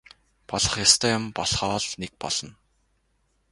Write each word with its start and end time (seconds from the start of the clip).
Болох 0.49 0.73
ёстой 0.85 1.11
юм 1.17 1.25
болохоо 1.37 1.77
л 1.89 1.89
нэг 2.01 2.11
болно. 2.21 2.51